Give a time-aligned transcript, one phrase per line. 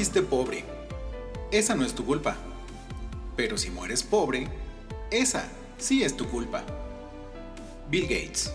[0.00, 0.64] naciste pobre,
[1.52, 2.34] esa no es tu culpa.
[3.36, 4.48] Pero si mueres pobre,
[5.10, 5.44] esa
[5.76, 6.64] sí es tu culpa.
[7.90, 8.50] Bill Gates.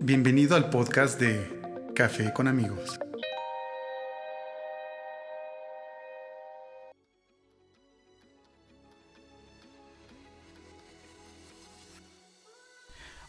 [0.00, 1.48] Bienvenido al podcast de
[1.94, 3.00] Café con amigos.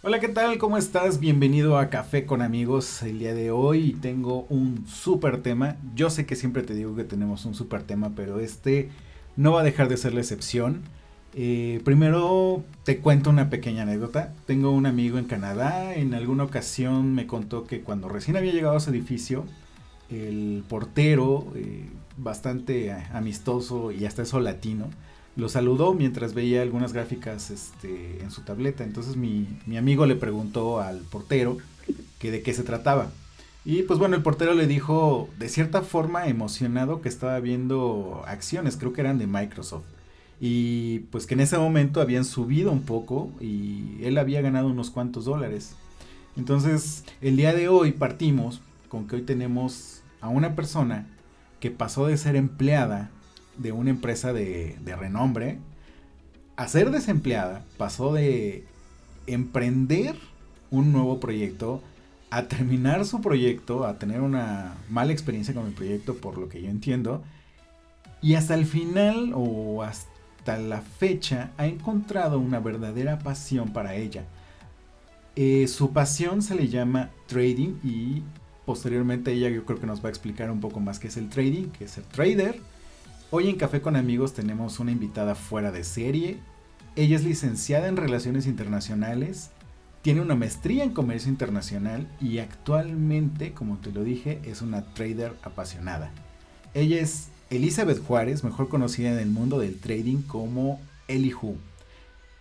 [0.03, 0.57] Hola, ¿qué tal?
[0.57, 1.19] ¿Cómo estás?
[1.19, 3.03] Bienvenido a Café con amigos.
[3.03, 5.75] El día de hoy tengo un súper tema.
[5.93, 8.89] Yo sé que siempre te digo que tenemos un súper tema, pero este
[9.37, 10.81] no va a dejar de ser la excepción.
[11.35, 14.34] Eh, primero te cuento una pequeña anécdota.
[14.48, 15.93] Tengo un amigo en Canadá.
[15.93, 19.45] En alguna ocasión me contó que cuando recién había llegado a ese edificio,
[20.09, 24.89] el portero, eh, bastante amistoso y hasta eso latino,
[25.35, 28.84] lo saludó mientras veía algunas gráficas este, en su tableta.
[28.84, 31.57] Entonces mi, amigo le preguntó al portero
[32.20, 33.12] que de qué se trataba.
[33.63, 38.76] Y pues bueno, el portero le dijo de cierta forma emocionado que estaba viendo acciones,
[38.76, 39.85] creo que eran de Microsoft.
[40.40, 44.90] Y pues que en ese momento habían subido un poco y él había ganado unos
[44.90, 45.76] cuantos dólares.
[46.35, 51.07] Entonces el día de hoy partimos con que hoy tenemos a una persona
[51.60, 53.12] que pasó de ser empleada
[53.62, 55.57] de una empresa de, renombre
[56.55, 58.65] a ser desempleada, pasó de
[59.27, 60.15] emprender
[60.70, 61.82] un nuevo proyecto
[62.29, 66.62] a terminar su proyecto, a tener una mala experiencia con el proyecto, por lo que
[66.62, 67.23] yo entiendo,
[68.22, 74.23] y hasta el final o hasta la fecha ha encontrado una verdadera pasión para ella.
[75.35, 78.22] Eh, su pasión se le llama trading y
[78.66, 81.29] posteriormente ella yo creo que nos va a explicar un poco más qué es el
[81.29, 82.59] trading, qué es el trader
[83.33, 86.39] Hoy en Café con Amigos tenemos una invitada fuera de serie.
[86.97, 89.51] Ella es licenciada en Relaciones Internacionales,
[90.01, 95.33] tiene una maestría en Comercio Internacional y actualmente, como te lo dije, es una trader
[95.43, 96.11] apasionada.
[96.73, 101.55] Ella es Elizabeth Juárez, mejor conocida en el mundo del trading como Elihu.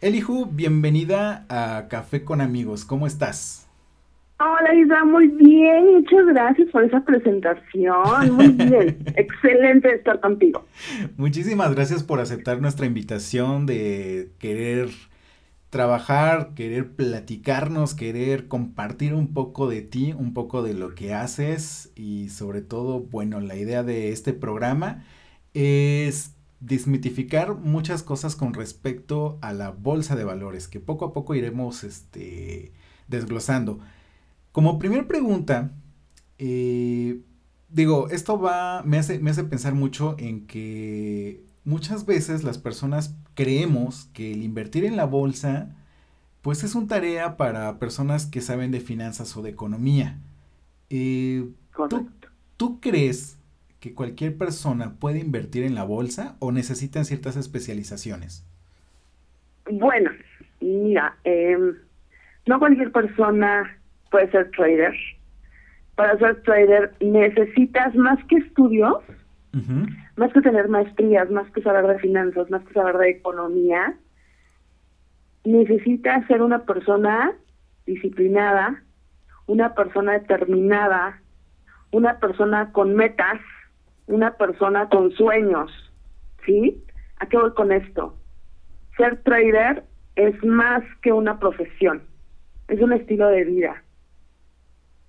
[0.00, 3.69] Elihu, bienvenida a Café con Amigos, ¿cómo estás?
[4.42, 10.64] Hola Isa, muy bien, muchas gracias por esa presentación, muy bien, excelente estar contigo.
[11.18, 14.88] Muchísimas gracias por aceptar nuestra invitación de querer
[15.68, 21.92] trabajar, querer platicarnos, querer compartir un poco de ti, un poco de lo que haces
[21.94, 25.04] y sobre todo, bueno, la idea de este programa
[25.52, 31.34] es desmitificar muchas cosas con respecto a la bolsa de valores que poco a poco
[31.34, 32.72] iremos este,
[33.06, 33.80] desglosando.
[34.52, 35.70] Como primer pregunta,
[36.38, 37.20] eh,
[37.68, 43.16] digo, esto va, me hace, me hace pensar mucho en que muchas veces las personas
[43.34, 45.70] creemos que el invertir en la bolsa,
[46.42, 50.18] pues es una tarea para personas que saben de finanzas o de economía.
[50.88, 51.48] Eh,
[52.56, 53.38] ¿tú, crees
[53.78, 58.44] que cualquier persona puede invertir en la bolsa o necesitan ciertas especializaciones?
[59.70, 60.10] Bueno,
[60.60, 61.76] mira, em,
[62.46, 63.79] no cualquier persona
[64.10, 64.94] puedes ser trader.
[65.94, 69.02] Para ser trader necesitas más que estudios,
[70.16, 73.94] más que tener maestrías, más que saber de finanzas, más que saber de economía,
[75.44, 77.32] necesitas ser una persona
[77.86, 78.82] disciplinada,
[79.46, 81.20] una persona determinada,
[81.90, 83.40] una persona con metas,
[84.06, 85.70] una persona con sueños.
[86.46, 86.82] ¿Sí?
[87.18, 88.16] ¿A qué voy con esto?
[88.96, 89.84] Ser trader
[90.16, 92.02] es más que una profesión,
[92.68, 93.82] es un estilo de vida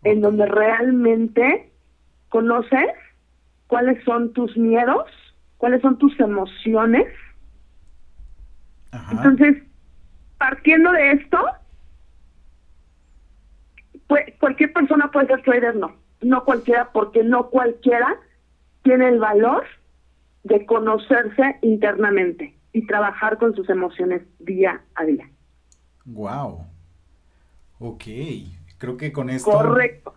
[0.03, 1.71] en donde realmente
[2.29, 2.89] conoces
[3.67, 5.05] cuáles son tus miedos,
[5.57, 7.07] cuáles son tus emociones.
[9.11, 9.63] Entonces,
[10.37, 11.37] partiendo de esto,
[14.07, 15.95] pues, cualquier persona puede ser trader, no.
[16.21, 18.19] No cualquiera, porque no cualquiera
[18.83, 19.63] tiene el valor
[20.43, 25.29] de conocerse internamente y trabajar con sus emociones día a día.
[26.05, 26.65] Wow.
[27.79, 28.03] Ok.
[28.81, 29.51] Creo que con esto...
[29.51, 30.15] Correcto.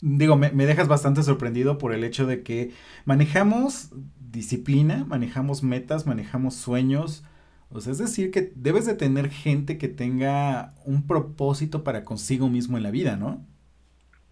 [0.00, 2.70] Digo, me, dejas bastante sorprendido por el hecho de que
[3.04, 7.26] manejamos disciplina, manejamos metas, manejamos sueños.
[7.68, 12.48] O sea, es decir, que debes de tener gente que tenga un propósito para consigo
[12.48, 13.44] mismo en la vida, ¿no?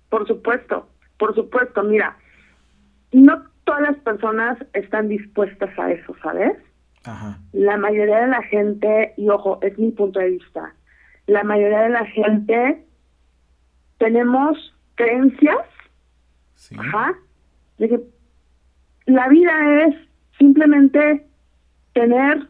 [0.09, 0.89] Por supuesto,
[1.19, 1.83] por supuesto.
[1.83, 2.17] Mira,
[3.13, 6.57] no todas las personas están dispuestas a eso, ¿sabes?
[7.05, 7.39] Ajá.
[7.53, 10.75] La mayoría de la gente, y ojo, es mi punto de vista,
[11.27, 12.87] la mayoría de la gente
[14.03, 14.59] tenemos
[14.97, 15.65] creencias,
[16.77, 17.15] ajá,
[17.79, 18.01] de que
[19.07, 19.95] la vida es
[20.41, 21.25] simplemente
[21.93, 22.49] tener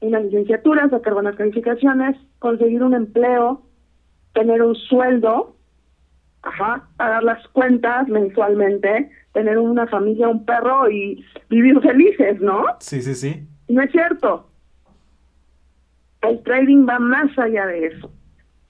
[0.00, 3.62] una licenciatura, sacar buenas calificaciones, conseguir un empleo,
[4.34, 5.56] tener un sueldo
[6.42, 12.64] ajá, pagar las cuentas mensualmente, tener una familia, un perro y vivir felices, ¿no?
[12.80, 13.48] Sí, sí, sí.
[13.68, 14.50] No es cierto.
[16.20, 18.12] El trading va más allá de eso.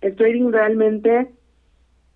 [0.00, 1.32] El trading realmente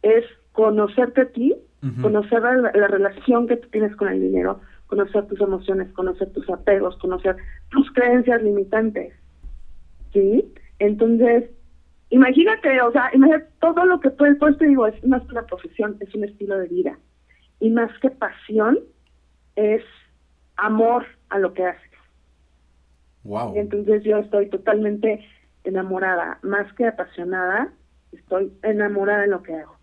[0.04, 1.54] es conocerte a ti,
[2.00, 6.48] conocer la, la, relación que tú tienes con el dinero, conocer tus emociones, conocer tus
[6.48, 7.36] apegos, conocer
[7.70, 9.12] tus creencias limitantes.
[10.12, 10.50] ¿Sí?
[10.78, 11.50] Entonces,
[12.08, 15.44] imagínate, o sea, imagínate todo lo que tú, pues te digo, es más que una
[15.44, 16.98] profesión, es un estilo de vida.
[17.60, 18.78] Y más que pasión,
[19.56, 19.82] es
[20.56, 21.90] amor a lo que haces.
[23.24, 23.54] Wow.
[23.56, 25.24] Entonces yo estoy totalmente
[25.64, 27.72] enamorada, más que apasionada,
[28.12, 29.76] estoy enamorada de lo que hago.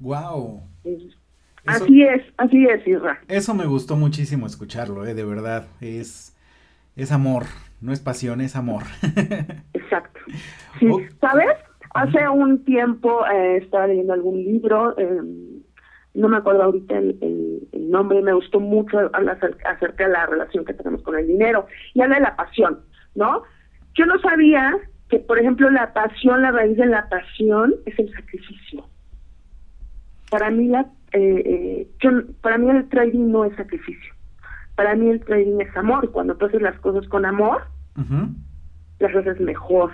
[0.00, 0.62] Wow.
[1.66, 3.20] así es, así es, Isra.
[3.28, 5.66] Eso me gustó muchísimo escucharlo, eh, de verdad.
[5.80, 6.36] Es,
[6.96, 7.44] es amor,
[7.80, 8.82] no es pasión, es amor.
[9.74, 10.20] Exacto.
[10.78, 10.88] Sí,
[11.20, 11.56] ¿Sabes?
[11.94, 15.20] Hace un tiempo eh, estaba leyendo algún libro, eh,
[16.14, 17.18] no me acuerdo ahorita el,
[17.72, 19.10] el, nombre, me gustó mucho
[19.64, 22.80] acerca de la relación que tenemos con el dinero y habla de la pasión,
[23.16, 23.42] ¿no?
[23.94, 24.76] Yo no sabía
[25.08, 28.84] que, por ejemplo, la pasión, la raíz de la pasión es el sacrificio.
[30.30, 34.14] Para mí, la, eh, eh, para mí el trading no es sacrificio.
[34.76, 36.10] Para mí el trading es amor.
[36.12, 37.62] Cuando tú haces las cosas con amor,
[38.98, 39.92] las haces mejor.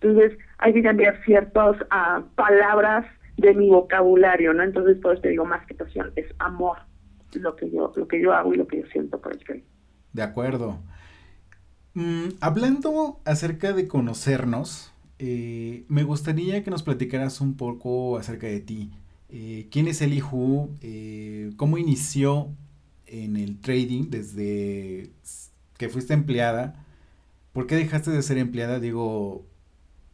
[0.00, 3.06] Entonces, hay que cambiar ciertas uh, palabras
[3.38, 4.62] de mi vocabulario, ¿no?
[4.62, 6.78] Entonces, por eso te digo, más que pasión, es amor
[7.32, 9.64] lo que yo lo que yo hago y lo que yo siento por el trading.
[10.12, 10.78] De acuerdo.
[11.94, 18.60] Mm, hablando acerca de conocernos, eh, me gustaría que nos platicaras un poco acerca de
[18.60, 18.92] ti.
[19.36, 20.70] Eh, ¿Quién es Eli Hu?
[20.80, 22.54] Eh, ¿Cómo inició
[23.04, 25.10] en el trading desde
[25.76, 26.86] que fuiste empleada?
[27.52, 28.78] ¿Por qué dejaste de ser empleada?
[28.78, 29.44] Digo,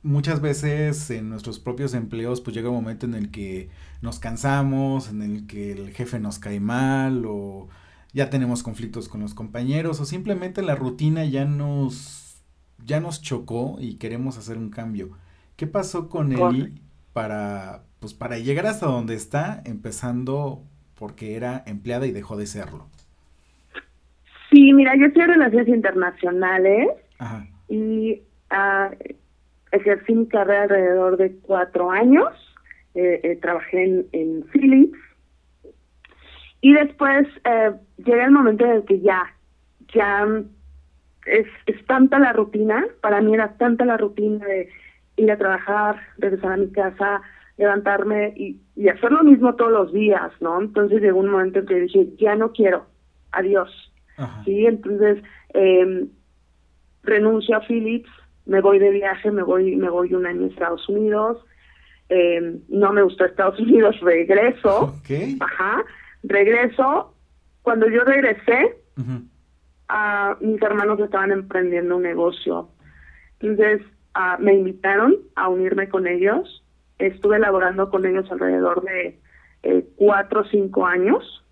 [0.02, 3.68] muchas veces en nuestros propios empleos pues llega un momento en el que
[4.00, 7.68] nos cansamos, en el que el jefe nos cae mal o
[8.14, 12.38] ya tenemos conflictos con los compañeros o simplemente la rutina ya nos
[12.86, 15.10] ya nos chocó y queremos hacer un cambio.
[15.56, 16.80] ¿Qué pasó con Eli
[17.12, 20.62] para pues para llegar hasta donde está empezando
[20.98, 22.88] porque era empleada y dejó de serlo?
[24.50, 26.88] Sí, mira, yo estoy en relaciones internacionales
[27.68, 28.94] y uh,
[29.70, 32.28] ejercí mi carrera alrededor de cuatro años.
[32.94, 34.98] Eh, eh, trabajé en, en Philips
[36.60, 39.22] y después eh, llega el momento en el que ya,
[39.94, 40.26] ya
[41.26, 44.68] es, es tanta la rutina, para mí era tanta la rutina de
[45.16, 47.22] ir a trabajar, regresar a mi casa,
[47.60, 50.58] levantarme y, y hacer lo mismo todos los días, ¿no?
[50.58, 52.86] Entonces llegó un momento en que dije, ya no quiero,
[53.32, 53.70] adiós.
[54.44, 55.22] Sí, entonces
[55.52, 56.06] eh,
[57.02, 58.08] renuncio a Philips,
[58.46, 61.44] me voy de viaje, me voy, me voy un año a Estados Unidos,
[62.08, 64.94] eh, no me gustó Estados Unidos, regreso,
[65.40, 65.84] ajá,
[66.22, 67.14] regreso,
[67.60, 68.78] cuando yo regresé,
[69.88, 72.70] a mis hermanos estaban emprendiendo un negocio.
[73.40, 73.82] Entonces
[74.38, 76.64] me invitaron a unirme con ellos.
[77.00, 79.18] Estuve elaborando con ellos alrededor de
[79.62, 81.44] eh, cuatro o cinco años.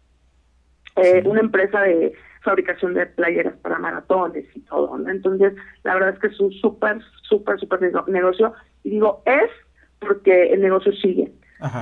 [0.96, 2.12] Eh, una empresa de
[2.42, 4.98] fabricación de playeras para maratones y todo.
[5.08, 8.52] Entonces, la verdad es que es un súper, súper, súper negocio.
[8.84, 9.50] Y digo, es
[10.00, 11.32] porque el negocio sigue.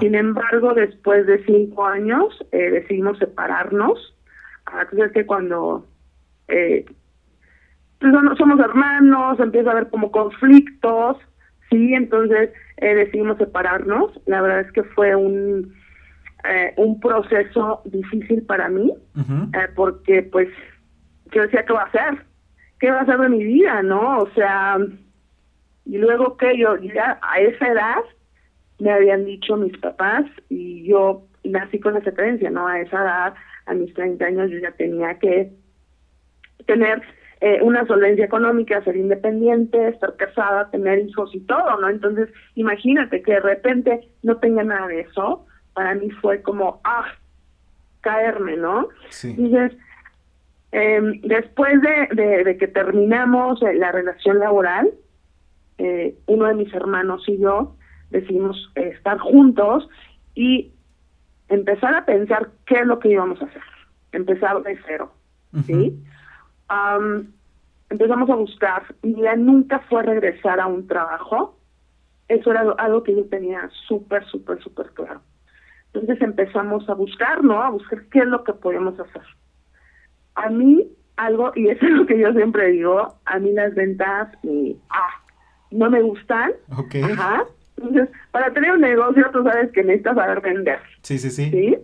[0.01, 4.15] Sin embargo, después de cinco años eh, decidimos separarnos.
[4.81, 5.87] Entonces que cuando
[6.49, 6.87] eh,
[8.01, 11.19] pues somos hermanos, empieza a haber como conflictos,
[11.71, 14.21] sí, entonces eh, decidimos separarnos.
[14.27, 15.75] La verdad es que fue un
[16.49, 20.49] eh, un proceso difícil para mí, eh, porque pues
[21.33, 22.25] yo decía, ¿qué va a hacer?
[22.79, 24.19] ¿Qué va a hacer de mi vida, no?
[24.19, 24.79] O sea,
[25.85, 27.99] y luego que yo ya a esa edad
[28.79, 32.69] me habían dicho mis papás y yo nací con esa creencia, ¿no?
[32.69, 35.51] A esa edad, a mis 30 años, yo ya tenía que
[36.67, 37.03] tener
[37.41, 41.89] eh, una solvencia económica, ser independiente, estar casada, tener hijos y todo, ¿no?
[41.89, 47.05] Entonces, imagínate que de repente no tenga nada de eso, para mí fue como, ah,
[48.01, 48.89] caerme, ¿no?
[49.11, 49.35] Sí.
[49.37, 49.79] Entonces,
[50.73, 54.91] eh, después de, de, que terminamos eh, la relación laboral,
[55.79, 57.77] eh, uno de mis hermanos y yo
[58.11, 59.89] decidimos estar juntos
[60.35, 60.73] y
[61.49, 63.63] empezar a pensar qué es lo que íbamos a hacer,
[64.13, 65.13] empezar de cero,
[65.67, 65.99] ¿sí?
[67.91, 71.57] Empezamos a buscar, mi idea nunca fue regresar a un trabajo,
[72.29, 75.21] eso era algo que yo tenía súper, súper, súper claro.
[75.93, 77.63] Entonces empezamos a buscar, ¿no?
[77.63, 79.23] A buscar qué es lo que podemos hacer.
[80.35, 84.29] A mí, algo, y eso es lo que yo siempre digo, a mí las ventas
[84.91, 85.23] ah,
[85.71, 86.53] no me gustan.
[86.71, 87.45] Ajá
[87.77, 90.79] Entonces, para tener un negocio, tú sabes que necesitas saber vender.
[91.03, 91.51] Sí, sí, sí.
[91.51, 91.79] ¿Sí?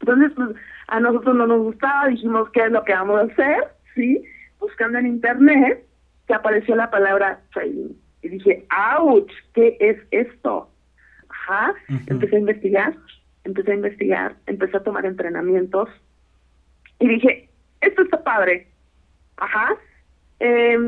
[0.00, 0.56] Entonces, pues,
[0.88, 3.68] a nosotros no nos gustaba, dijimos, ¿qué es lo que vamos a hacer?
[3.94, 4.22] ¿Sí?
[4.58, 5.86] Buscando en internet,
[6.26, 7.94] que apareció la palabra trading.
[8.22, 8.66] Y dije,
[8.98, 9.32] ¡ouch!
[9.54, 10.70] ¿Qué es esto?
[11.28, 11.74] Ajá.
[12.06, 12.94] Empecé a investigar,
[13.44, 15.88] empecé a investigar, empecé a tomar entrenamientos.
[16.98, 17.48] Y dije,
[17.80, 18.68] esto está padre.
[19.36, 19.76] Ajá.
[20.38, 20.78] Eh,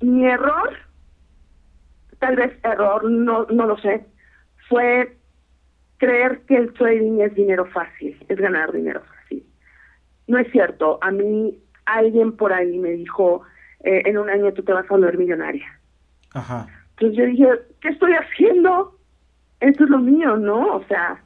[0.00, 0.76] mi error,
[2.18, 4.04] tal vez error, no, no lo sé,
[4.68, 5.16] fue
[5.98, 9.46] creer que el trading es dinero fácil, es ganar dinero fácil.
[10.26, 10.98] No es cierto.
[11.02, 13.42] A mí alguien por ahí me dijo,
[13.80, 15.66] eh, en un año tú te vas a volver millonaria.
[16.32, 16.66] Ajá.
[16.90, 17.48] Entonces yo dije,
[17.80, 18.98] ¿qué estoy haciendo?
[19.60, 20.76] Esto es lo mío, ¿no?
[20.76, 21.22] O sea,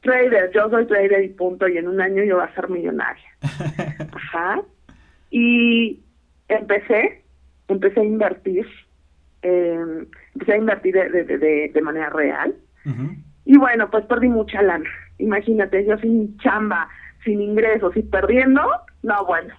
[0.00, 3.26] trader, yo soy trader y punto, y en un año yo voy a ser millonaria.
[4.12, 4.62] Ajá.
[5.30, 6.00] Y
[6.48, 7.24] empecé,
[7.68, 8.66] empecé a invertir,
[9.42, 12.54] eh, empecé a invertir de, de, de, de manera real.
[13.44, 14.88] Y bueno, pues perdí mucha lana.
[15.18, 16.88] Imagínate, yo sin chamba,
[17.24, 18.62] sin ingresos y perdiendo,
[19.06, 19.54] no, bueno,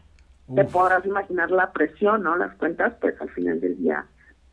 [0.54, 2.36] te podrás imaginar la presión, ¿no?
[2.36, 4.06] Las cuentas, pues al final del día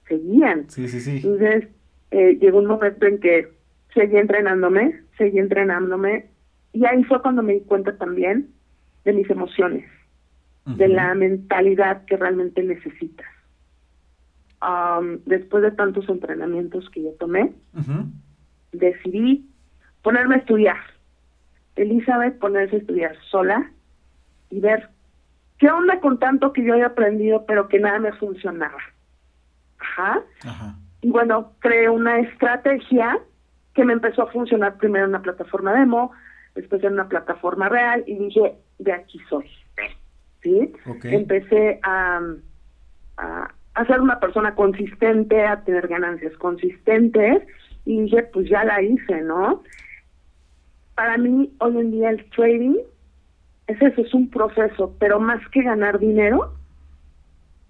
[0.07, 0.71] seguían.
[0.71, 1.17] Sí, sí, sí.
[1.17, 1.67] Entonces,
[2.13, 3.53] eh, llegó un momento en que
[3.93, 6.27] seguí entrenándome, seguí entrenándome,
[6.73, 8.51] y ahí fue cuando me di cuenta también
[9.05, 9.85] de mis emociones,
[10.65, 13.27] de la mentalidad que realmente necesitas.
[14.63, 17.53] Um, después de tantos entrenamientos que yo tomé,
[18.71, 19.51] decidí
[20.03, 20.79] ponerme a estudiar.
[21.75, 23.73] Elizabeth ponerse a estudiar sola
[24.51, 24.89] y ver
[25.59, 28.79] qué onda con tanto que yo había aprendido pero que nada me funcionaba.
[29.79, 30.23] Ajá.
[30.45, 30.77] Ajá.
[31.03, 33.19] Y bueno, creé una estrategia
[33.75, 36.13] que me empezó a funcionar primero en una plataforma demo,
[36.55, 39.51] después en una plataforma real y dije, de aquí soy.
[40.43, 40.73] ¿Sí?
[40.87, 41.15] Okay.
[41.15, 42.21] Empecé a,
[43.17, 47.43] a, a ser una persona consistente, a tener ganancias consistentes
[47.85, 49.63] y dije, pues ya la hice, ¿no?
[50.95, 52.77] Para mí, hoy en día el trading
[53.67, 56.55] es eso, es un proceso, pero más que ganar dinero,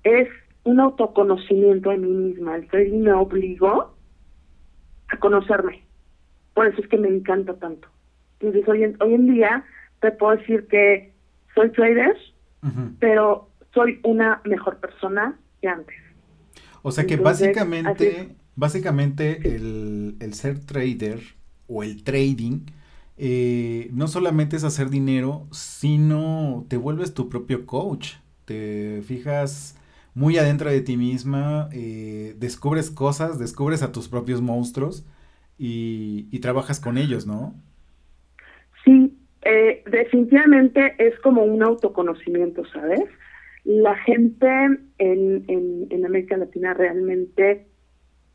[0.02, 0.28] es
[0.64, 2.56] un autoconocimiento de mí misma.
[2.56, 3.94] El trading me obligó
[5.08, 5.84] a conocerme.
[6.54, 7.88] Por eso es que me encanta tanto.
[8.40, 9.64] Entonces, hoy en, hoy en día
[10.00, 11.12] te puedo decir que
[11.54, 12.16] soy trader,
[12.62, 12.94] uh -huh.
[12.98, 15.96] pero soy una mejor persona que antes.
[16.82, 21.20] O sea que Entonces, básicamente, básicamente el, el, ser trader
[21.66, 22.66] o el trading
[23.16, 28.14] eh, no solamente es hacer dinero, sino te vuelves tu propio coach.
[28.44, 29.78] Te fijas
[30.14, 35.06] muy adentro de ti misma, eh, descubres cosas, descubres a tus propios monstruos
[35.58, 37.54] y, y trabajas con ellos, ¿no?
[38.84, 43.04] Sí, eh, definitivamente es como un autoconocimiento, ¿sabes?
[43.64, 44.46] La gente
[44.98, 47.66] en, en, en América Latina realmente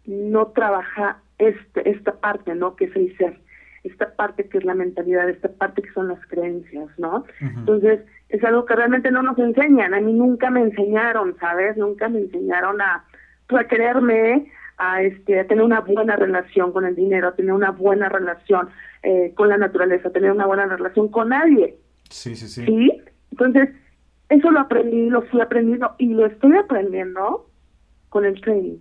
[0.05, 2.75] no trabaja este, esta parte, ¿no?
[2.75, 3.39] Que es el ser,
[3.83, 7.17] esta parte que es la mentalidad, esta parte que son las creencias, ¿no?
[7.17, 7.59] Uh -huh.
[7.59, 9.93] Entonces, es algo que realmente no nos enseñan.
[9.93, 11.77] A mí nunca me enseñaron, ¿sabes?
[11.77, 13.05] Nunca me enseñaron a,
[13.49, 17.71] a quererme, a, este, a tener una buena relación con el dinero, a tener una
[17.71, 18.69] buena relación
[19.03, 21.75] eh, con la naturaleza, a tener una buena relación con nadie.
[22.09, 22.65] Sí, sí, sí.
[22.65, 23.01] ¿Sí?
[23.31, 23.69] Entonces,
[24.29, 27.49] eso lo aprendí, lo fui aprendiendo y lo estoy aprendiendo
[28.09, 28.77] con el training.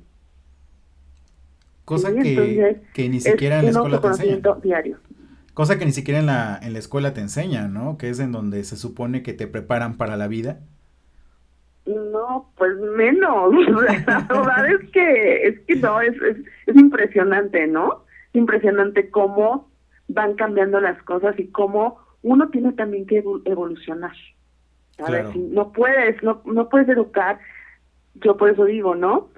[1.89, 2.21] Cosa ¿Sí?
[2.21, 4.43] que, Entonces, que ni siquiera en la escuela te enseñan.
[4.63, 4.99] diario.
[5.55, 7.97] Cosa que ni siquiera en la, en la escuela te enseñan, ¿no?
[7.97, 10.61] Que es en donde se supone que te preparan para la vida.
[11.87, 13.55] No, pues menos.
[14.05, 18.05] la verdad es que, es que no, es, es, es impresionante, ¿no?
[18.29, 19.71] Es impresionante cómo
[20.09, 24.13] van cambiando las cosas y cómo uno tiene también que evolucionar.
[24.99, 25.33] Claro.
[25.33, 27.39] Si no puedes, no, no puedes educar,
[28.17, 29.31] yo por eso digo, ¿no?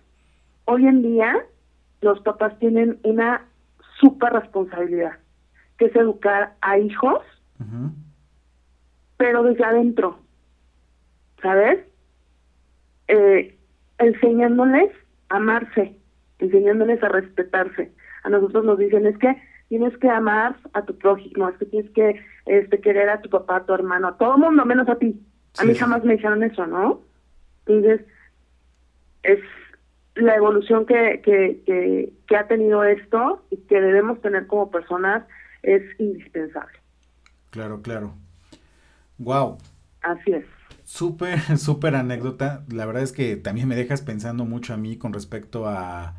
[0.65, 1.47] Hoy en día
[2.01, 3.47] los papás tienen una
[4.01, 5.19] super responsabilidad,
[5.79, 7.23] que es educar a hijos,
[7.59, 7.93] uh -huh.
[9.17, 10.19] pero desde adentro,
[11.43, 11.81] ¿sabes?
[13.09, 13.59] Eh,
[13.99, 14.91] enseñándoles
[15.29, 15.97] a amarse,
[16.39, 17.93] enseñándoles a respetarse.
[18.23, 19.37] A nosotros nos dicen es que
[19.69, 23.57] tienes que amar a tu prójimo, es que tienes que este, querer a tu papá,
[23.57, 25.21] a tu hermano, a todo mundo menos a ti.
[25.59, 27.03] A mí jamás me dijeron eso, ¿no?
[27.67, 28.07] Entonces,
[29.23, 29.41] es
[30.15, 35.25] la evolución que, que, que, que, ha tenido esto y que debemos tener como personas
[35.63, 36.79] es indispensable.
[37.51, 38.15] Claro, claro.
[39.19, 39.59] Wow.
[40.03, 40.45] Así es.
[40.85, 42.65] Súper, súper anécdota.
[42.69, 46.15] La verdad es que también me dejas pensando mucho a mí con respecto a,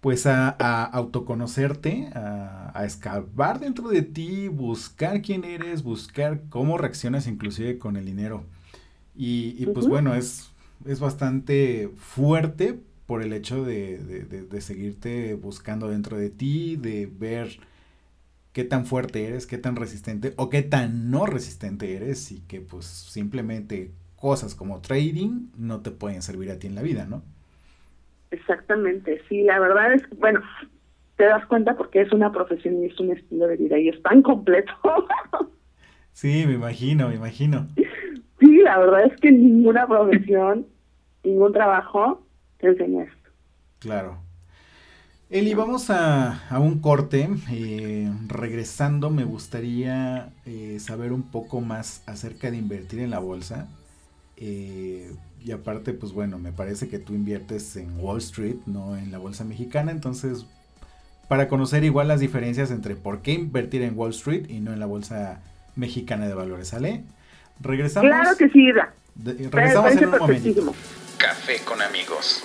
[0.00, 6.78] pues a, a autoconocerte, a, a, escavar dentro de ti, buscar quién eres, buscar cómo
[6.78, 8.44] reaccionas inclusive con el dinero.
[9.14, 9.92] Y, y pues uh -huh.
[9.92, 10.52] bueno, es,
[10.86, 17.48] es bastante fuerte, por el hecho de, de, seguirte buscando dentro de ti, de ver
[18.52, 22.60] qué tan fuerte eres, qué tan resistente o qué tan no resistente eres y que
[22.60, 27.22] pues simplemente cosas como trading no te pueden servir a ti en la vida, ¿no?
[28.30, 30.42] Exactamente, sí, la verdad es, bueno,
[31.16, 34.02] te das cuenta porque es una profesión y es un estilo de vida y es
[34.02, 34.70] tan completo.
[36.12, 37.68] sí, me imagino, me imagino.
[38.38, 40.66] Sí, la verdad es que ninguna profesión,
[41.24, 42.27] ningún trabajo
[42.58, 43.30] te enseña esto.
[43.78, 44.18] Claro.
[45.30, 47.28] Eli, vamos a, un corte.
[47.50, 53.68] Eh, regresando, me gustaría eh, saber un poco más acerca de invertir en la bolsa.
[54.38, 55.12] Eh,
[55.44, 59.18] y aparte, pues bueno, me parece que tú inviertes en Wall Street, no en la
[59.18, 59.92] bolsa mexicana.
[59.92, 60.46] Entonces,
[61.28, 64.80] para conocer igual las diferencias entre por qué invertir en Wall Street y no en
[64.80, 65.42] la bolsa
[65.76, 67.04] mexicana de valores, ¿sale?
[67.60, 68.08] Regresamos.
[68.08, 68.66] Claro que sí,
[69.50, 70.74] regresamos en un momento.
[71.18, 72.44] Café con amigos.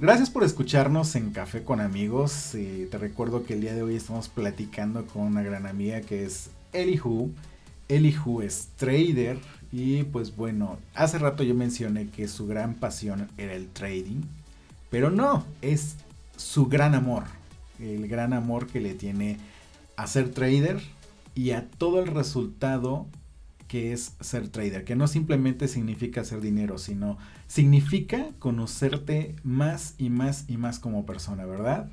[0.00, 2.54] Gracias por escucharnos en Café con amigos.
[2.54, 6.24] Eh, te recuerdo que el día de hoy estamos platicando con una gran amiga que
[6.24, 7.32] es Elihu.
[7.88, 9.40] Elihu es trader
[9.72, 14.20] y pues bueno, hace rato yo mencioné que su gran pasión era el trading,
[14.88, 15.96] pero no, es
[16.36, 17.24] su gran amor,
[17.80, 19.38] el gran amor que le tiene
[19.96, 20.80] a ser trader
[21.34, 23.06] y a todo el resultado
[23.68, 30.10] que es ser trader, que no simplemente significa hacer dinero, sino significa conocerte más y
[30.10, 31.90] más y más como persona, ¿verdad?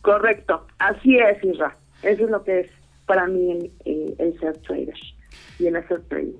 [0.00, 1.76] Correcto, así es, Isra.
[2.02, 2.70] Eso es lo que es
[3.06, 4.94] para mí el, ser trader
[5.58, 6.38] y el hacer trading.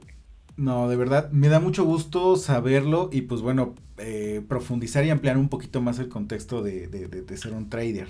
[0.57, 5.37] No, de verdad, me da mucho gusto saberlo y pues bueno, eh, profundizar y ampliar
[5.37, 6.89] un poquito más el contexto de,
[7.37, 8.09] ser un trader.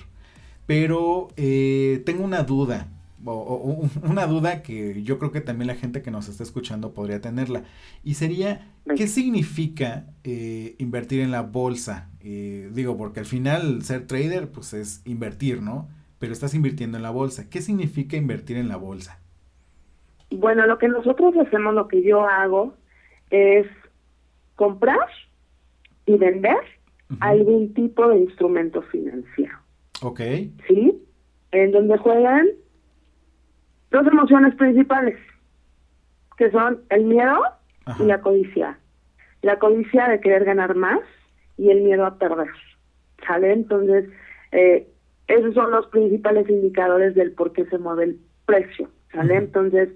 [0.66, 2.88] Pero eh, tengo una duda
[3.32, 7.20] o, una duda que yo creo que también la gente que nos está escuchando podría
[7.20, 7.64] tenerla.
[8.04, 12.10] Y sería, ¿qué significa eh, invertir en la bolsa?
[12.20, 15.88] Eh, digo, porque al final ser trader pues es invertir, ¿no?
[16.18, 17.48] Pero estás invirtiendo en la bolsa.
[17.50, 19.20] ¿Qué significa invertir en la bolsa?
[20.30, 22.74] Bueno, lo que nosotros hacemos, lo que yo hago,
[23.30, 23.66] es
[24.56, 25.08] comprar
[26.06, 26.56] y vender
[27.20, 29.56] algún tipo de instrumento financiero.
[30.02, 30.20] Ok.
[30.66, 31.02] ¿Sí?
[31.52, 32.46] En donde juegan
[33.90, 35.18] dos emociones principales,
[36.36, 37.40] que son el miedo
[38.00, 38.78] y la codicia.
[39.42, 41.00] La codicia de querer ganar más
[41.56, 42.50] y el miedo a perder.
[43.26, 43.52] ¿Sale?
[43.52, 44.10] Entonces,
[44.52, 44.88] eh,
[45.28, 48.90] esos son los principales indicadores del por qué se mueve el precio.
[49.12, 49.36] ¿Sale?
[49.36, 49.90] Entonces,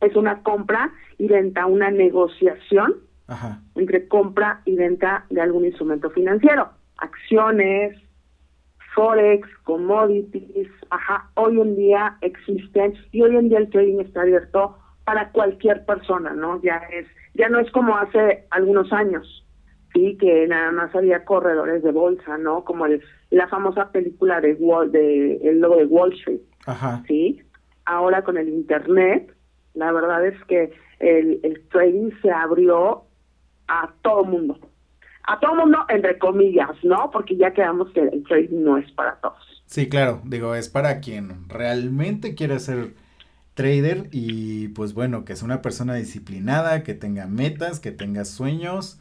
[0.00, 2.96] es una compra y venta, una negociación
[3.74, 7.96] entre compra y venta de algún instrumento financiero, acciones,
[8.96, 14.78] Forex, commodities, ajá, hoy en día existen y hoy en día el trading está abierto
[15.04, 16.62] para cualquier persona, ¿no?
[16.62, 19.44] Ya es, ya no es como hace algunos años,
[19.92, 22.64] sí, que nada más había corredores de bolsa, ¿no?
[22.64, 27.04] Como el, la famosa película de Wall, de el logo de Wall Street, ajá.
[27.06, 27.42] sí.
[27.84, 29.30] Ahora con el internet,
[29.74, 33.04] la verdad es que el, el trading se abrió
[33.68, 34.58] a todo mundo,
[35.26, 37.10] a todo mundo, entre comillas, ¿no?
[37.10, 39.36] Porque ya quedamos que el trading no es para todos.
[39.66, 42.94] Sí, claro, digo, es para quien realmente quiere ser
[43.54, 49.00] trader y pues bueno, que es una persona disciplinada, que tenga metas, que tenga sueños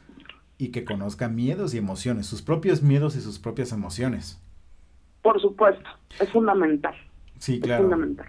[0.58, 4.42] y que conozca miedos y emociones, sus propios miedos y sus propias emociones.
[5.22, 5.88] Por supuesto,
[6.20, 6.96] es fundamental.
[7.38, 7.84] Sí, claro.
[7.84, 8.28] Es fundamental.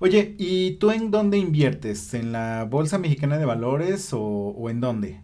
[0.00, 2.12] Oye, ¿y tú en dónde inviertes?
[2.14, 5.20] ¿En la Bolsa Mexicana de Valores o, o en dónde?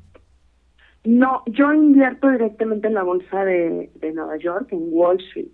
[1.05, 5.49] No, yo invierto directamente en la bolsa de, de Nueva York, en Wall Street.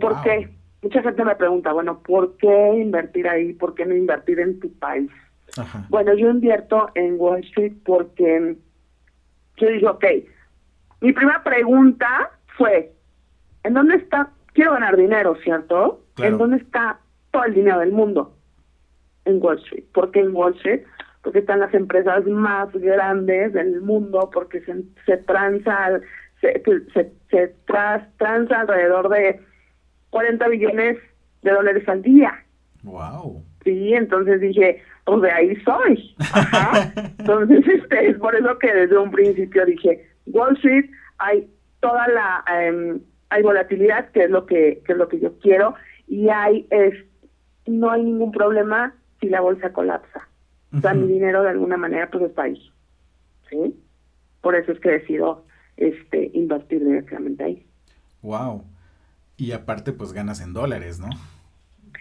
[0.00, 0.48] ¿Por qué?
[0.82, 3.52] Mucha gente me pregunta, bueno, ¿por qué invertir ahí?
[3.52, 5.10] ¿Por qué no invertir en tu país?
[5.88, 8.56] Bueno, yo invierto en Wall Street porque
[9.56, 10.04] yo digo, ok,
[11.00, 12.92] mi primera pregunta fue,
[13.62, 14.30] ¿en dónde está?
[14.52, 16.00] Quiero ganar dinero, ¿cierto?
[16.18, 16.98] ¿En dónde está
[17.30, 18.34] todo el dinero del mundo?
[19.24, 19.84] En Wall Street.
[19.92, 20.82] ¿Por qué en Wall Street?
[21.24, 26.00] Porque están las empresas más grandes del mundo, porque se, se transa,
[26.42, 29.40] se, se, se transa alrededor de
[30.10, 30.98] 40 billones
[31.42, 32.44] de dólares al día.
[32.82, 33.42] Wow.
[33.64, 36.14] Sí, entonces dije, pues de ahí soy.
[36.18, 36.92] Ajá.
[37.18, 41.48] entonces, este, es por eso que desde un principio dije, Wall Street, hay
[41.80, 45.74] toda la, em, hay volatilidad, que es lo que, que es lo que yo quiero,
[46.06, 46.94] y hay es,
[47.66, 50.28] no hay ningún problema si la bolsa colapsa.
[50.76, 52.72] O sea, mi dinero de alguna manera pues está ahí.
[53.50, 53.80] ¿Sí?
[54.40, 55.44] Por eso es que decido
[55.76, 57.66] este invertir directamente ahí.
[58.22, 58.64] Wow.
[59.36, 61.08] Y aparte pues ganas en dólares, ¿no?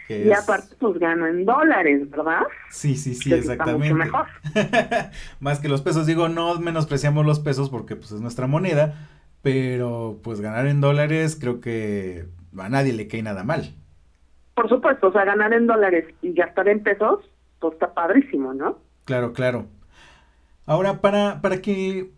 [0.10, 2.42] y aparte pues gano en dólares, ¿verdad?
[2.70, 3.94] Sí, sí, sí, exactamente.
[3.94, 4.28] mejor.
[5.40, 9.10] Más que los pesos, digo, no menospreciamos los pesos porque pues es nuestra moneda,
[9.42, 12.26] pero pues ganar en dólares creo que
[12.58, 13.74] a nadie le cae nada mal.
[14.56, 17.20] Por supuesto, o sea, ganar en dólares y gastar en pesos,
[17.72, 18.80] está padrísimo, ¿no?
[19.06, 19.68] Claro, claro.
[20.66, 22.12] Ahora, para, para que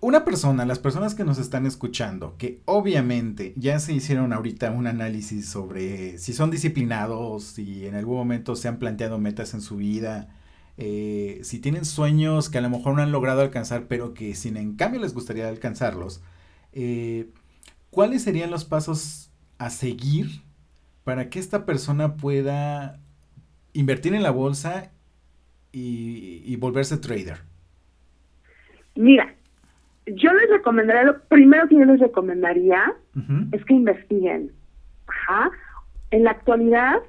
[0.00, 4.86] una persona, las personas que nos están escuchando, que obviamente ya se hicieron ahorita un
[4.86, 9.76] análisis sobre si son disciplinados, si en algún momento se han planteado metas en su
[9.76, 10.28] vida,
[10.76, 14.58] eh, si tienen sueños que a lo mejor no han logrado alcanzar, pero que sin
[14.58, 16.22] en cambio les gustaría alcanzarlos,
[16.72, 17.30] eh,
[17.90, 20.42] ¿cuáles serían los pasos a seguir
[21.04, 23.00] para que esta persona pueda
[23.76, 24.90] invertir en la bolsa
[25.72, 27.38] y, volverse trader?
[28.94, 29.34] Mira,
[30.06, 32.94] yo les recomendaría, lo primero que yo les recomendaría
[33.52, 34.52] es que investiguen.
[35.06, 35.50] Ajá.
[36.10, 37.02] En la actualidad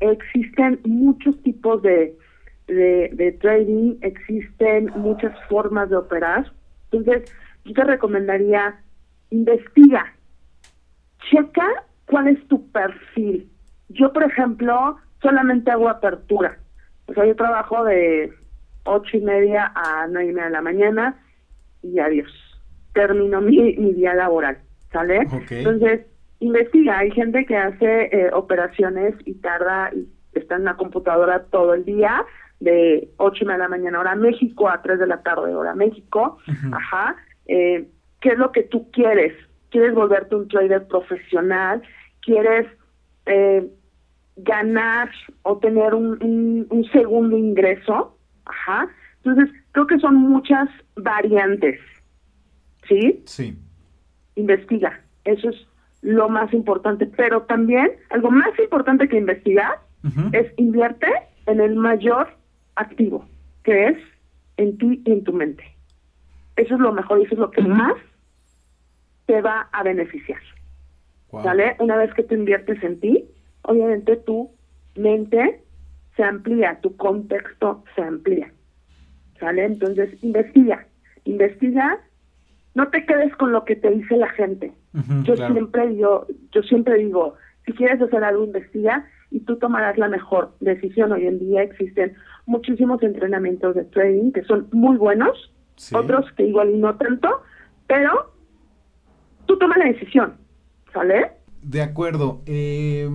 [0.00, 2.16] existen muchos tipos de,
[2.66, 6.50] de, trading, existen muchas formas de operar.
[6.90, 7.32] Entonces,
[7.64, 8.80] yo te recomendaría,
[9.30, 10.14] investiga,
[11.30, 11.66] checa
[12.06, 13.50] cuál es tu perfil.
[13.88, 16.58] Yo, por ejemplo, solamente hago apertura.
[17.06, 18.32] O sea, yo trabajo de
[18.84, 21.22] ocho y media a nueve y media de la mañana
[21.82, 22.30] y adiós.
[22.92, 24.58] Termino mi, día laboral,
[24.92, 25.26] ¿sale?
[25.50, 26.06] Entonces,
[26.40, 26.98] investiga.
[26.98, 31.84] Hay gente que hace eh, operaciones y tarda y está en la computadora todo el
[31.84, 32.24] día,
[32.60, 35.74] de ocho y media de la mañana hora México a tres de la tarde hora
[35.74, 36.38] México.
[36.72, 37.16] Ajá.
[37.46, 37.86] Eh,
[38.20, 39.34] ¿Qué es lo que tú quieres?
[39.70, 41.82] ¿Quieres volverte un trader profesional?
[42.22, 42.66] ¿Quieres
[43.26, 43.68] eh,
[44.36, 45.10] ganar
[45.42, 48.18] o tener un, un, segundo ingreso.
[48.44, 48.88] Ajá.
[49.24, 51.80] Entonces, creo que son muchas variantes.
[52.88, 53.22] ¿Sí?
[53.24, 53.58] Sí.
[54.36, 55.00] Investiga.
[55.24, 55.56] Eso es
[56.02, 57.06] lo más importante.
[57.06, 59.80] Pero también, algo más importante que investigar
[60.32, 61.08] es invierte
[61.46, 62.28] en el mayor
[62.76, 63.26] activo,
[63.64, 63.98] que es
[64.56, 65.64] en ti y en tu mente.
[66.54, 67.94] Eso es lo mejor y eso es lo que más
[69.26, 70.38] te va a beneficiar.
[71.42, 71.76] ¿Sale?
[71.80, 73.28] Una vez que tú inviertes en ti,
[73.66, 74.50] obviamente tu
[74.96, 75.62] mente
[76.16, 78.52] se amplía, tu contexto se amplía.
[79.38, 79.64] ¿Sale?
[79.66, 80.86] Entonces, investiga,
[81.24, 82.00] investiga,
[82.74, 84.72] no te quedes con lo que te dice la gente.
[85.24, 87.34] yo siempre yo, yo siempre digo,
[87.66, 91.12] si quieres hacer algo, investiga y tú tomarás la mejor decisión.
[91.12, 92.14] Hoy en día existen
[92.46, 95.52] muchísimos entrenamientos de trading que son muy buenos,
[95.92, 97.42] otros que igual no tanto,
[97.86, 98.32] pero
[99.44, 100.34] tú tomas la decisión,
[100.94, 101.32] ¿sale?
[101.62, 102.40] De acuerdo.
[102.46, 103.08] Eh,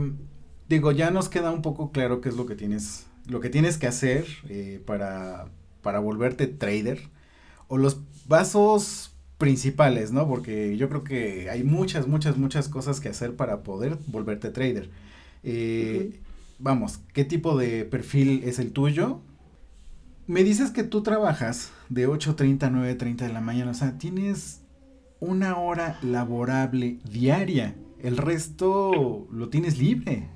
[0.72, 3.78] digo, ya nos queda un poco claro qué es lo que tienes, lo que tienes
[3.78, 5.50] que hacer eh, para,
[5.82, 7.10] para volverte trader.
[7.68, 10.28] O los vasos principales, ¿no?
[10.28, 14.90] Porque yo creo que hay muchas, muchas, muchas cosas que hacer para poder volverte trader.
[15.44, 16.20] Eh,
[16.60, 19.22] vamos, ¿qué tipo de perfil es el tuyo?
[20.28, 24.62] Me dices que tú trabajas de 8.30 a 9.30 de la mañana, o sea, tienes
[25.20, 30.30] una hora laborable diaria, el resto lo tienes libre.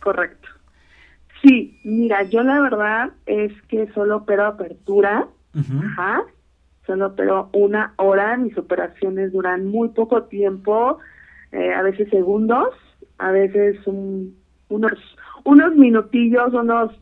[0.00, 0.48] Correcto.
[1.42, 6.24] Sí, mira, yo la verdad es que solo opero apertura, ajá,
[6.86, 10.98] solo opero una hora, mis operaciones duran muy poco tiempo,
[11.52, 12.74] eh, a veces segundos,
[13.18, 13.78] a veces
[14.68, 16.92] unos unos minutillos, unos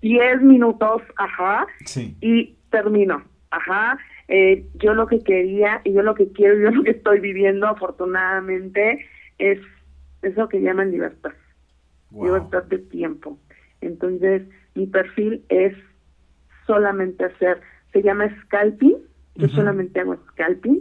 [0.00, 2.16] 10 minutos, ajá, sí.
[2.20, 3.98] y termino, ajá.
[4.28, 7.18] Eh, yo lo que quería y yo lo que quiero y yo lo que estoy
[7.18, 9.04] viviendo afortunadamente
[9.38, 9.58] es
[10.22, 11.32] eso que llaman libertad
[12.12, 13.38] libertad de tiempo.
[13.80, 14.42] Entonces,
[14.74, 15.76] mi perfil es
[16.66, 17.60] solamente hacer,
[17.92, 18.96] se llama scalping,
[19.36, 20.80] yo solamente hago scalping,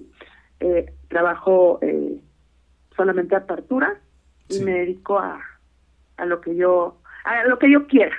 [0.60, 2.22] eh, trabajo eh,
[2.96, 4.00] solamente apertura
[4.50, 5.40] y me dedico a,
[6.18, 8.16] a lo que yo, a lo que yo quiera.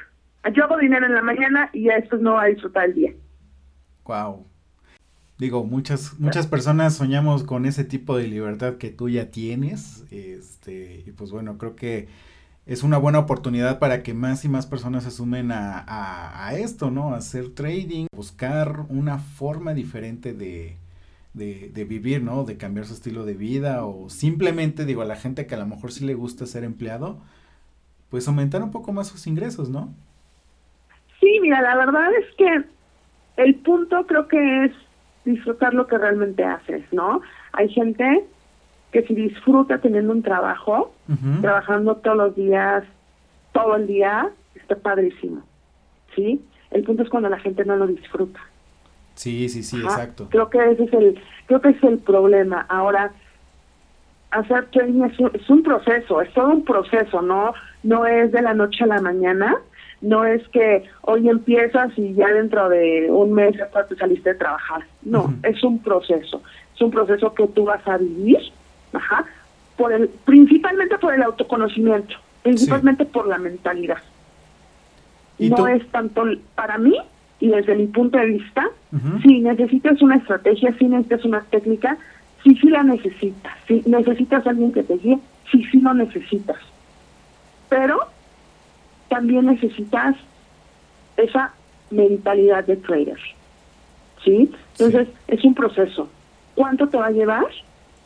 [0.54, 3.12] Yo hago dinero en la mañana y ya esto no va a disfrutar el día.
[4.04, 4.46] Wow.
[5.38, 10.04] Digo, muchas, muchas personas soñamos con ese tipo de libertad que tú ya tienes.
[10.10, 12.08] Este, y pues bueno, creo que
[12.70, 17.14] es una buena oportunidad para que más y más personas se sumen a, esto, ¿no?
[17.14, 20.76] A hacer trading, buscar una forma diferente de,
[21.34, 22.44] de, vivir, ¿no?
[22.44, 25.66] De cambiar su estilo de vida o simplemente, digo, a la gente que a lo
[25.66, 27.18] mejor sí le gusta ser empleado,
[28.08, 29.92] pues aumentar un poco más sus ingresos, ¿no?
[31.18, 34.72] Sí, mira, la verdad es que el punto creo que es
[35.24, 37.20] disfrutar lo que realmente haces, ¿no?
[37.52, 38.24] Hay gente
[38.92, 40.92] que si disfruta teniendo un trabajo,
[41.40, 42.84] trabajando todos los días,
[43.52, 45.42] todo el día, está padrísimo.
[46.14, 46.44] ¿Sí?
[46.70, 48.40] El punto es cuando la gente no lo disfruta.
[49.14, 50.28] Sí, sí, sí, exacto.
[50.30, 52.64] Creo que ese es el, creo que es el problema.
[52.68, 53.12] Ahora,
[54.30, 55.02] hacer trading
[55.34, 59.00] es un, proceso, es todo un proceso, no, no es de la noche a la
[59.00, 59.56] mañana,
[60.00, 64.38] no es que hoy empiezas y ya dentro de un mes ya te saliste de
[64.38, 64.84] trabajar.
[65.02, 66.42] No, es un proceso,
[66.74, 68.38] es un proceso que tú vas a vivir,
[68.92, 69.24] ajá,
[69.76, 73.98] por el, principalmente por el autoconocimiento, principalmente por la mentalidad.
[75.38, 76.24] no es tanto
[76.54, 76.96] para mí
[77.40, 78.68] y desde mi punto de vista,
[79.22, 81.96] si necesitas una estrategia, si necesitas una técnica,
[82.42, 85.18] si sí la necesitas, si necesitas alguien que te guíe,
[85.50, 86.58] si sí lo necesitas.
[87.68, 87.98] Pero
[89.08, 90.16] también necesitas
[91.16, 91.52] esa
[91.90, 93.18] mentalidad de trader.
[94.24, 94.52] ¿Sí?
[94.72, 96.08] Entonces, es un proceso.
[96.54, 97.46] ¿Cuánto te va a llevar?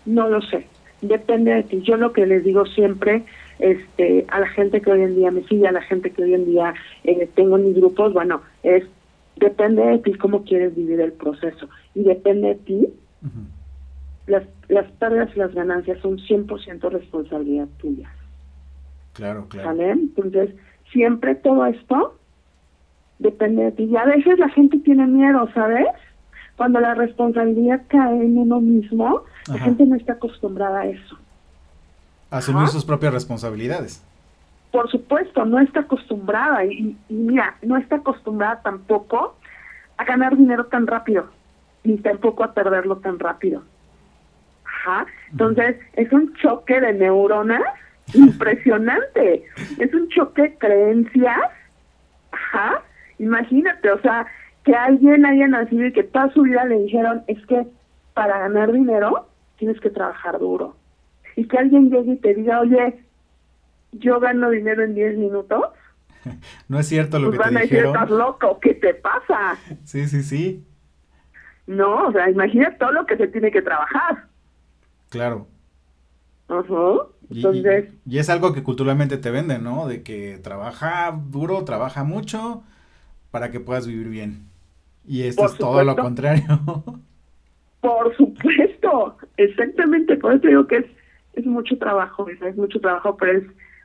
[0.07, 0.69] No lo sé.
[1.09, 1.83] Depende de ti.
[1.83, 3.25] Yo lo que les digo siempre
[3.59, 6.35] este, a la gente que hoy en día me sigue, a la gente que hoy
[6.35, 8.85] en día eh, tengo en mis grupos, bueno, es
[9.37, 11.69] depende de ti cómo quieres vivir el proceso.
[11.95, 12.89] Y depende de ti
[14.27, 18.11] las, las pérdidas y las ganancias son 100% responsabilidad tuya.
[19.13, 19.69] Claro, claro.
[19.69, 19.91] ¿Sale?
[19.91, 20.55] Entonces,
[20.93, 22.19] siempre todo esto
[23.19, 23.85] depende de ti.
[23.85, 25.87] Y a veces la gente tiene miedo, ¿sabes?
[26.57, 31.19] Cuando la responsabilidad cae en uno mismo, la gente no está acostumbrada a eso.
[32.31, 34.03] Asumir sus propias responsabilidades.
[34.71, 36.65] Por supuesto, no está acostumbrada.
[36.65, 39.37] Y, y mira, no está acostumbrada tampoco
[39.97, 41.27] a ganar dinero tan rápido,
[41.85, 43.63] ni tampoco a perderlo tan rápido.
[45.31, 47.63] Entonces, es un choque de neuronas
[48.15, 49.45] impresionante.
[49.79, 51.39] es un choque de creencias.
[52.33, 52.83] Ajá.
[53.19, 54.27] Imagínate, o sea,
[54.65, 57.67] que alguien haya nacido y que toda su vida le dijeron, es que
[58.13, 60.77] para ganar dinero tienes que trabajar duro.
[61.37, 63.05] Y que alguien llegue y te diga, oye,
[63.93, 65.65] yo gano dinero en 10 minutos.
[66.69, 69.59] No es cierto lo pues que van a decir, estás loco, ¿qué te pasa?
[69.85, 70.65] Sí, sí, sí.
[71.67, 74.27] No, o sea, imagina todo lo que se tiene que trabajar.
[75.11, 75.47] Claro.
[76.49, 77.09] Ajá.
[77.31, 79.87] Entonces, y, es algo que culturalmente te venden, ¿no?
[79.87, 82.63] De que trabaja duro, trabaja mucho
[83.31, 84.49] para que puedas vivir bien.
[85.07, 86.45] Y esto es todo lo contrario.
[87.81, 90.17] Por supuesto, exactamente.
[90.17, 90.87] Por eso digo que es,
[91.35, 93.45] es mucho trabajo, es mucho trabajo, pero es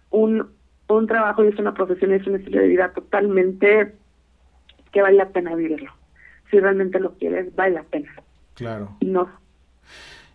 [0.10, 0.48] un,
[0.88, 3.96] un trabajo y es una profesión, es un estilo de vida totalmente
[4.92, 5.92] que vale la pena vivirlo.
[6.50, 8.12] Si realmente lo quieres, vale la pena.
[8.56, 8.98] Claro.
[9.02, 9.30] No,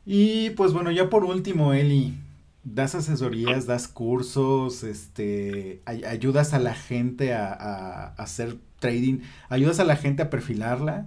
[0.06, 2.14] y pues bueno, ya por último, Eli,
[2.62, 9.96] das asesorías, das cursos, este, ayudas a la gente a, hacer trading, ayudas a la
[9.96, 11.06] gente a perfilarla.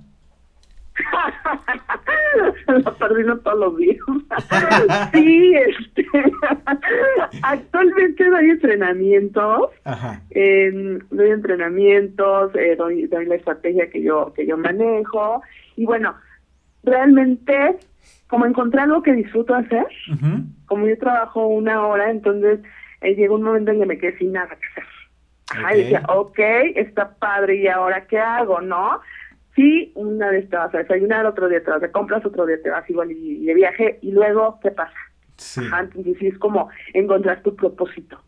[2.68, 3.98] Lo perdino todos los días.
[5.14, 6.06] sí, este,
[7.44, 10.22] actualmente doy entrenamientos, Ajá.
[10.32, 15.42] doy entrenamientos, eh, doy, doy la estrategia que yo que yo manejo
[15.76, 16.16] y bueno,
[16.84, 17.78] realmente
[18.28, 19.88] como encontrar algo que disfruto hacer.
[20.66, 22.60] Como yo trabajo una hora, entonces
[23.02, 24.84] eh, llegó un momento en que me quedé sin nada que hacer.
[25.50, 26.40] Ajá, y decía, ok,
[26.76, 29.00] está padre, ¿y ahora qué hago, no?
[29.58, 32.62] Sí, una vez te vas a desayunar, otro día te vas de compras, otro día
[32.62, 34.96] te vas igual y, de viaje, y luego, ¿qué pasa?
[35.36, 35.62] Sí.
[35.66, 38.22] Ajá, entonces es como encontrar tu propósito,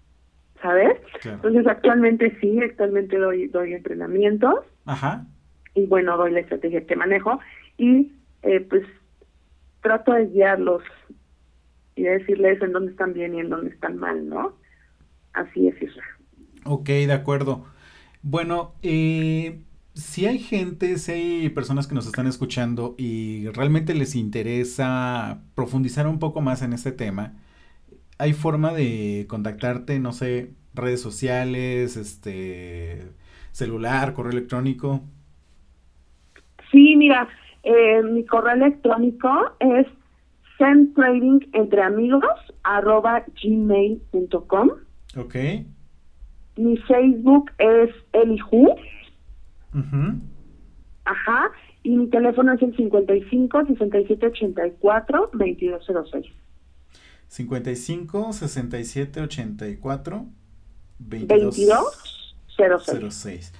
[0.59, 0.99] ¿sabes?
[1.23, 4.65] Entonces actualmente sí, actualmente doy, doy entrenamientos.
[4.85, 5.27] Ajá.
[5.75, 7.39] Y bueno, doy la estrategia que manejo,
[7.77, 8.11] y
[8.41, 8.83] eh, pues
[9.81, 10.81] trato de guiarlos
[11.95, 14.55] y de decirles en dónde están bien y en dónde están mal, ¿no?
[15.33, 16.01] Así es eso.
[16.65, 17.67] Ok, de acuerdo.
[18.23, 19.59] Bueno, eh,
[19.93, 26.07] si hay gente, si hay personas que nos están escuchando y realmente les interesa profundizar
[26.07, 27.33] un poco más en este tema,
[28.17, 33.11] ¿hay forma de contactarte, no sé, redes sociales, este,
[33.51, 35.01] celular, correo electrónico?
[36.71, 37.27] Sí, mira,
[37.63, 39.87] eh, mi correo electrónico es
[43.41, 44.69] gmail.com
[45.17, 45.35] Ok.
[46.57, 48.75] Mi Facebook es Elihu.
[51.05, 51.51] Ajá.
[51.83, 56.25] Y mi teléfono es el 55 67 84 2206.
[57.27, 60.25] 55 67 84
[60.99, 63.53] 2206.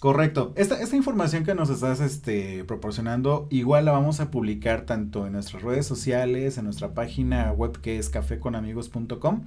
[0.00, 0.52] Correcto.
[0.56, 5.34] Esta, esta información que nos estás este, proporcionando, igual la vamos a publicar tanto en
[5.34, 9.42] nuestras redes sociales, en nuestra página web que es cafeconamigos.com,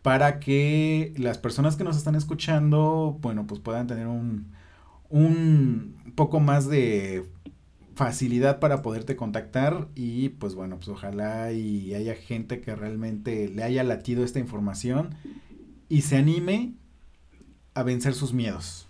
[0.00, 4.46] para que las personas que nos están escuchando, bueno, pues puedan tener un,
[5.10, 7.24] un poco más de
[7.94, 13.62] facilidad para poderte contactar y pues bueno, pues ojalá y haya gente que realmente le
[13.62, 15.10] haya latido esta información
[15.88, 16.72] y se anime
[17.74, 18.88] a vencer sus miedos.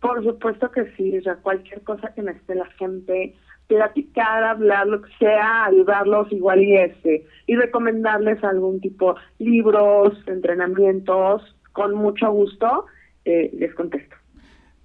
[0.00, 3.34] Por supuesto que sí, o sea, cualquier cosa que necesite la gente,
[3.66, 11.56] platicar, hablar, lo que sea, ayudarlos igual y este, y recomendarles algún tipo, libros, entrenamientos,
[11.72, 12.86] con mucho gusto
[13.24, 14.15] eh, les contesto.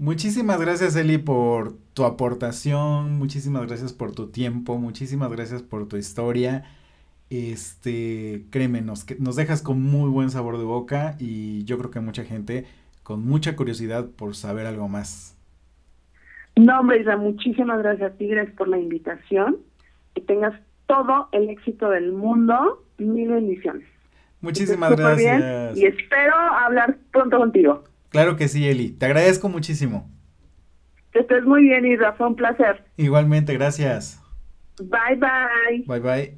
[0.02, 5.96] Muchísimas gracias Eli por tu aportación, muchísimas gracias por tu tiempo, muchísimas gracias por tu
[5.96, 6.64] historia.
[7.30, 12.00] Este, créeme, nos, nos dejas con muy buen sabor de boca y yo creo que
[12.00, 12.66] mucha gente
[13.04, 15.38] con mucha curiosidad por saber algo más.
[16.56, 19.58] No, hombre, muchísimas gracias, Tigres, por la invitación.
[20.16, 22.84] Que tengas todo el éxito del mundo.
[22.98, 23.88] Mil bendiciones.
[24.42, 25.78] Muchísimas gracias.
[25.78, 27.84] y espero hablar pronto contigo.
[28.12, 28.89] Claro que sí, Eli.
[28.89, 30.10] Te agradezco muchísimo.
[31.13, 32.13] Que estés muy bien, Isra.
[32.13, 32.84] Fue un placer.
[32.97, 34.21] Igualmente, gracias.
[34.78, 35.86] Bye, bye.
[35.88, 36.38] Bye, bye.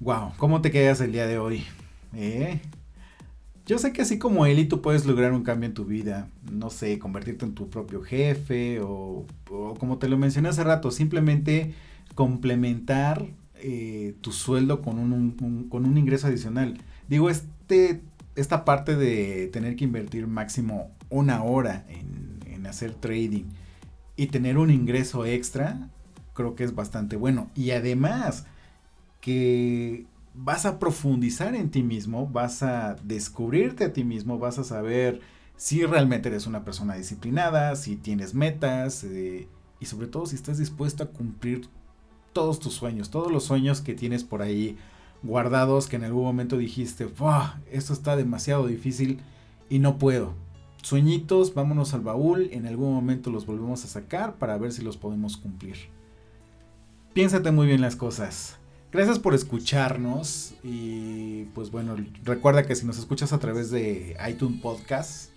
[0.00, 1.64] Wow, ¿cómo te quedas el día de hoy?
[2.14, 2.60] ¿Eh?
[3.66, 6.68] Yo sé que así como Eli tú puedes lograr un cambio en tu vida, no
[6.68, 9.24] sé, convertirte en tu propio jefe o,
[9.78, 11.72] como te lo mencioné hace rato, simplemente
[12.16, 16.78] complementar eh, tu sueldo con un, con un ingreso adicional.
[17.08, 18.00] Digo, este,
[18.36, 22.22] esta parte de tener que invertir máximo una hora en,
[22.66, 23.44] hacer trading
[24.16, 25.90] y tener un ingreso extra,
[26.32, 27.50] creo que es bastante bueno.
[27.54, 28.46] Y además,
[29.20, 34.64] que vas a profundizar en ti mismo, vas a descubrirte a ti mismo, vas a
[34.64, 35.20] saber
[35.56, 40.56] si realmente eres una persona disciplinada, si tienes metas eh, y sobre todo si estás
[40.56, 41.68] dispuesto a cumplir
[42.32, 44.78] todos tus sueños, todos los sueños que tienes por ahí
[45.22, 47.42] guardados que en algún momento dijiste, ¡Wow!
[47.70, 49.20] Esto está demasiado difícil
[49.68, 50.34] y no puedo.
[50.82, 54.96] Sueñitos, vámonos al baúl, en algún momento los volvemos a sacar para ver si los
[54.96, 55.76] podemos cumplir.
[57.14, 58.56] Piénsate muy bien las cosas.
[58.90, 64.60] Gracias por escucharnos y pues bueno, recuerda que si nos escuchas a través de iTunes
[64.60, 65.30] Podcast,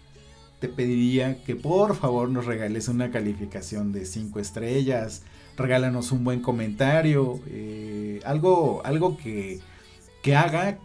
[0.60, 5.24] te pediría que por favor nos regales una calificación de 5 estrellas,
[5.58, 9.62] regálanos un buen comentario, eh, algo, algo que,
[10.26, 10.80] que haga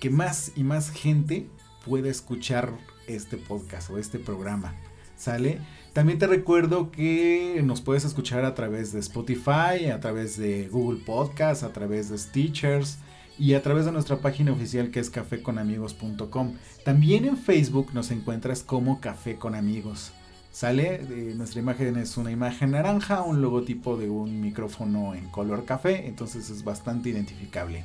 [0.00, 1.46] que más y más gente
[1.86, 2.72] pueda escuchar
[3.06, 4.74] este podcast o este programa.
[5.16, 5.60] ¿Sale?
[5.92, 10.98] También te recuerdo que nos puedes escuchar a través de Spotify, a través de Google
[11.06, 12.98] Podcast, a través de Stitchers
[13.38, 16.54] y a través de nuestra página oficial que es cafeconamigos.com.
[16.84, 20.10] También en Facebook nos encuentras como Café con Amigos.
[20.50, 25.64] Sale, eh, nuestra imagen es una imagen naranja, un logotipo de un micrófono en color
[25.64, 27.84] café, entonces es bastante identificable.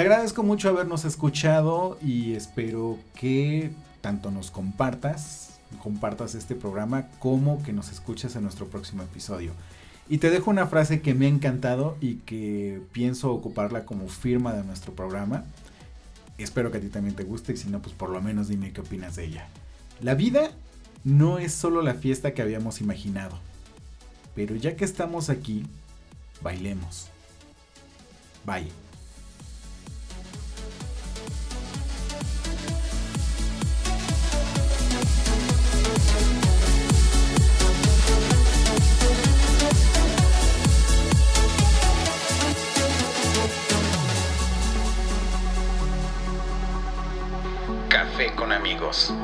[0.00, 7.62] Te agradezco mucho habernos escuchado y espero que tanto nos compartas compartas este programa como
[7.62, 9.52] que nos escuches en nuestro próximo episodio.
[10.08, 14.54] Y te dejo una frase que me ha encantado y que pienso ocuparla como firma
[14.54, 15.44] de nuestro programa.
[16.38, 18.72] Espero que a ti también te guste y si no, pues por lo menos dime
[18.72, 19.48] qué opinas de ella.
[20.00, 20.52] La vida
[21.04, 23.38] no es solo la fiesta que habíamos imaginado.
[24.34, 25.66] Pero ya que estamos aquí,
[26.40, 27.08] bailemos.
[28.46, 28.79] Bye.
[48.92, 49.20] Con.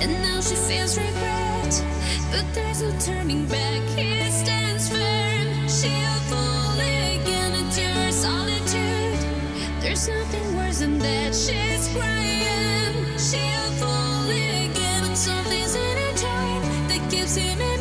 [0.00, 1.84] And now she feels regret,
[2.30, 3.80] but there's no turning back.
[3.96, 9.18] He stands firm, she'll fall again into her solitude.
[9.80, 11.34] There's nothing worse than that.
[11.34, 15.16] She's crying, she'll fall again.
[15.16, 17.71] Something's in her time that keeps him